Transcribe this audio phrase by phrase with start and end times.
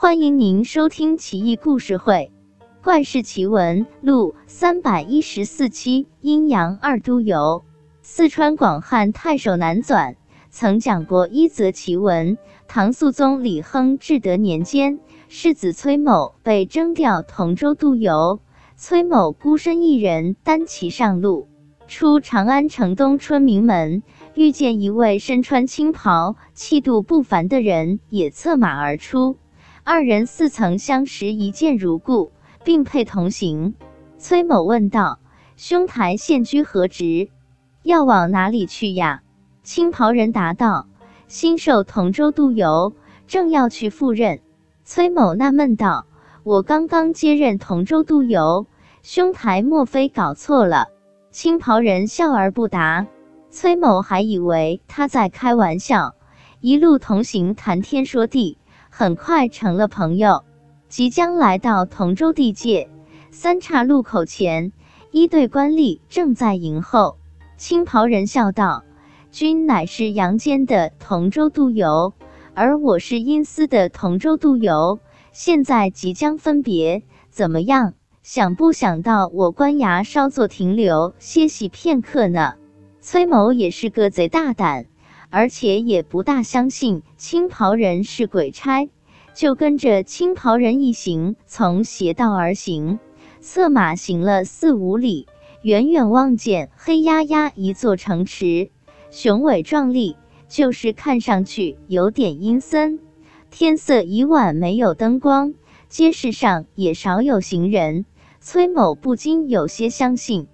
[0.00, 2.30] 欢迎您收听《奇异故事会·
[2.84, 6.06] 怪事奇闻录》三百一十四期。
[6.20, 7.64] 阴阳二都游，
[8.00, 10.14] 四川广汉太守南纂
[10.50, 12.38] 曾讲过一则奇闻：
[12.68, 18.38] 唐肃宗李亨至德年间，世子崔某被征调同州督邮，
[18.76, 21.48] 崔某孤身一人单骑上路，
[21.88, 24.04] 出长安城东春明门，
[24.34, 29.36] 遇见一位身穿青袍、气度不凡的人，也策马而出。
[29.90, 32.30] 二人似曾相识，一见如故，
[32.62, 33.74] 并辔同行。
[34.18, 35.18] 崔某问道
[35.56, 37.30] ：“兄台现居何职？
[37.82, 39.22] 要往哪里去呀？”
[39.64, 40.86] 青袍人答道
[41.26, 42.92] ：“新受同州督邮，
[43.26, 44.40] 正要去赴任。”
[44.84, 46.04] 崔某纳闷道
[46.44, 48.66] ：“我刚刚接任同州督邮，
[49.02, 50.88] 兄台莫非搞错了？”
[51.32, 53.06] 青袍人笑而不答。
[53.48, 56.14] 崔某还以为他在开玩笑，
[56.60, 58.57] 一路同行，谈天说地。
[58.98, 60.42] 很快成了朋友。
[60.88, 62.90] 即将来到同州地界
[63.30, 64.72] 三岔路口前，
[65.12, 67.16] 一队官吏正在迎候。
[67.56, 68.82] 青袍人笑道
[69.30, 72.12] ：“君乃是阳间的同州督邮，
[72.54, 74.98] 而我是阴司的同州督邮。
[75.30, 77.94] 现在即将分别，怎么样？
[78.24, 82.54] 想不想到我官衙稍作停留，歇息片刻呢？”
[83.00, 84.86] 崔某也是个贼大胆。
[85.30, 88.88] 而且也不大相信青袍人是鬼差，
[89.34, 92.98] 就跟着青袍人一行从斜道而行，
[93.40, 95.26] 策马行了四五里，
[95.62, 98.70] 远远望见黑压压一座城池，
[99.10, 100.16] 雄伟壮丽，
[100.48, 102.98] 就是看上去有点阴森。
[103.50, 105.54] 天色已晚，没有灯光，
[105.88, 108.06] 街市上也少有行人，
[108.40, 110.48] 崔某不禁有些相信。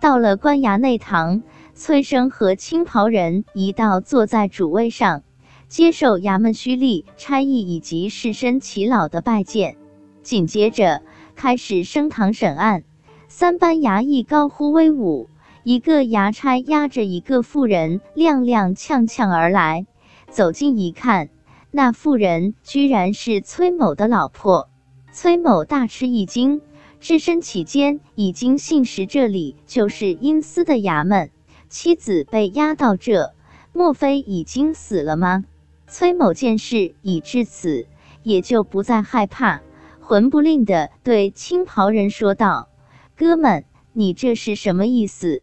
[0.00, 1.42] 到了官衙内堂。
[1.78, 5.22] 崔生和青袍人一道坐在主位上，
[5.68, 9.76] 接受衙门胥吏、差役以及士绅耆老的拜见。
[10.24, 11.02] 紧接着
[11.36, 12.82] 开始升堂审案，
[13.28, 15.30] 三班衙役高呼威武，
[15.62, 19.86] 一个衙差押着一个妇人踉踉跄跄而来。
[20.30, 21.28] 走近一看，
[21.70, 24.68] 那妇人居然是崔某的老婆。
[25.12, 26.60] 崔某大吃一惊，
[26.98, 31.30] 置身其间，已经信实这里就是阴司的衙门。
[31.68, 33.34] 妻子被押到这，
[33.72, 35.44] 莫非已经死了吗？
[35.86, 37.86] 崔某见事已至此，
[38.22, 39.60] 也就不再害怕，
[40.00, 42.68] 魂不吝的对青袍人说道
[43.16, 45.42] ：“哥们，你这是什么意思？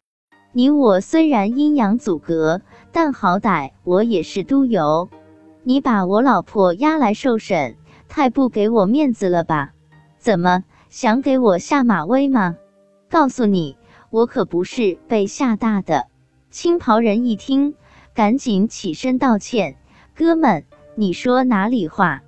[0.51, 2.61] 你我虽然阴阳阻隔，
[2.91, 5.09] 但好歹我也是督邮，
[5.63, 7.75] 你把我老婆押来受审，
[8.07, 9.73] 太不给我面子了吧？
[10.17, 12.55] 怎么想给我下马威吗？
[13.09, 13.77] 告诉你，
[14.09, 16.07] 我可不是被吓大的。”
[16.57, 17.75] 青袍人一听，
[18.13, 19.75] 赶紧起身道歉
[20.15, 20.63] ：“哥们，
[20.95, 22.21] 你说哪里话？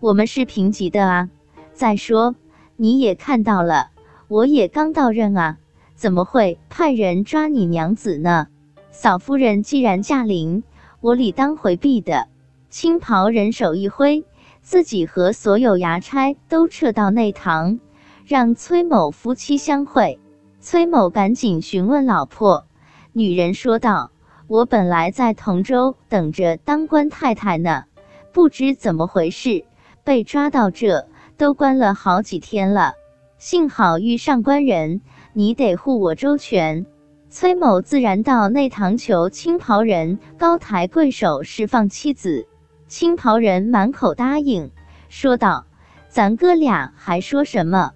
[0.00, 1.30] 我们是平级的啊！
[1.72, 2.34] 再说
[2.76, 3.88] 你也看到了，
[4.28, 5.56] 我也刚到任啊，
[5.94, 8.48] 怎么会派人抓你娘子呢？
[8.90, 10.62] 嫂夫人既然驾临，
[11.00, 12.28] 我理当回避的。”
[12.68, 14.26] 青袍人手一挥，
[14.60, 17.80] 自己和所有衙差都撤到内堂，
[18.26, 20.20] 让崔某夫妻相会。
[20.60, 22.66] 崔某赶紧询问老婆。
[23.12, 24.12] 女人说道
[24.46, 27.84] ：“我本来在同州等着当官太太呢，
[28.32, 29.64] 不知怎么回事，
[30.04, 32.92] 被抓到这，都关了好几天了。
[33.36, 35.00] 幸好遇上官人，
[35.32, 36.86] 你得护我周全。”
[37.30, 42.46] 崔某自然到内堂求青袍人高抬贵手释放妻子。
[42.86, 44.70] 青袍人满口答应，
[45.08, 45.66] 说道
[46.08, 47.92] ：“咱哥俩还说什么？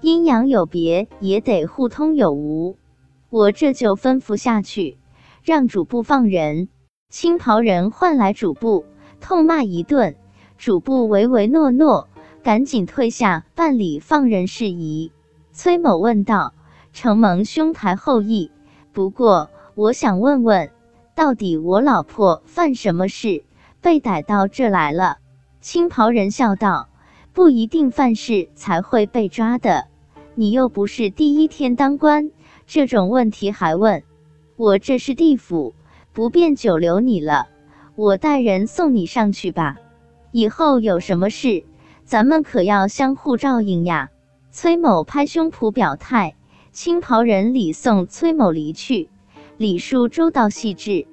[0.00, 2.76] 阴阳有别，也得互通有无。”
[3.34, 4.96] 我这就吩咐下去，
[5.42, 6.68] 让主簿放人。
[7.08, 8.84] 青袍人唤来主簿，
[9.20, 10.14] 痛骂一顿。
[10.56, 12.08] 主簿唯唯诺诺，
[12.44, 15.10] 赶紧退下办理放人事宜。
[15.50, 16.54] 崔某问道
[16.94, 18.52] ：“承蒙兄台厚意，
[18.92, 20.70] 不过我想问问，
[21.16, 23.42] 到底我老婆犯什么事，
[23.80, 25.16] 被逮到这来了？”
[25.60, 26.88] 青袍人笑道
[27.34, 29.88] ：“不一定犯事才会被抓的，
[30.36, 32.30] 你又不是第一天当官。”
[32.66, 34.02] 这种问题还问？
[34.56, 35.74] 我这是地府，
[36.12, 37.48] 不便久留你了。
[37.96, 39.76] 我带人送你上去吧。
[40.32, 41.64] 以后有什么事，
[42.04, 44.10] 咱们可要相互照应呀。
[44.50, 46.36] 崔某拍胸脯表态。
[46.72, 49.08] 青袍人礼送崔某离去，
[49.58, 51.06] 礼数周到细致。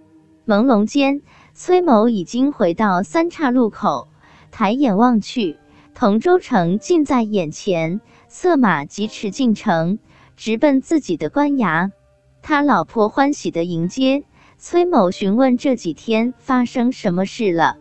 [0.48, 1.22] 朦胧间，
[1.54, 4.08] 崔某已经回到三岔路口，
[4.50, 5.58] 抬眼望去，
[5.94, 10.00] 同州城近在眼前，策马疾驰进城。
[10.36, 11.92] 直奔自己的官衙，
[12.42, 14.24] 他老婆欢喜的迎接。
[14.58, 17.78] 崔某，询问这几天发生什么事了。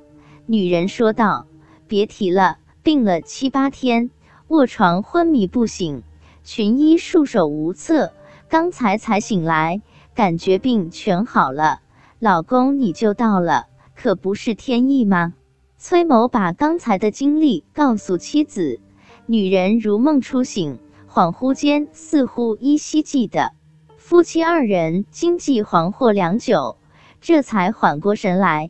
[0.46, 1.46] 女人说道
[1.86, 4.10] ：“别提了，病了七八天，
[4.48, 6.02] 卧床昏迷不醒，
[6.42, 8.14] 群医束手无策，
[8.48, 9.82] 刚才才醒来，
[10.14, 11.80] 感觉病全好了。
[12.18, 15.34] 老公你就到了，可不是天意吗？
[15.76, 18.80] 崔某把刚才的经历告诉妻子，
[19.26, 20.78] 女人如梦初醒，
[21.12, 23.50] 恍惚间似乎依稀记得。
[23.96, 26.76] 夫妻二人经济惶惑良久，
[27.20, 28.68] 这才缓过神来。